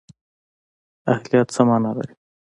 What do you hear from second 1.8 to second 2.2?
لري؟